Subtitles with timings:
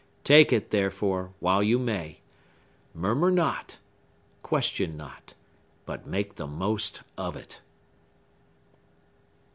[0.23, 2.21] Take it, therefore, while you may.
[2.95, 7.61] Murmur not,—question not,—but make the most of it!